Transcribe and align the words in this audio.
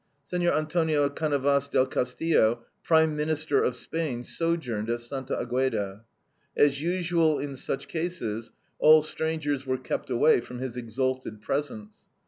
Senor 0.25 0.55
Antonio 0.55 1.07
Canovas 1.09 1.67
del 1.69 1.85
Castillo, 1.85 2.65
Prime 2.83 3.15
Minister 3.15 3.63
of 3.63 3.75
Spain, 3.75 4.23
sojourned 4.23 4.89
at 4.89 5.01
Santa 5.01 5.35
Agueda. 5.39 6.01
As 6.57 6.81
usual 6.81 7.37
in 7.37 7.55
such 7.55 7.87
cases, 7.87 8.51
all 8.79 9.03
strangers 9.03 9.67
were 9.67 9.77
kept 9.77 10.09
away 10.09 10.41
from 10.41 10.57
his 10.57 10.75
exalted 10.75 11.39
presence. 11.39 11.93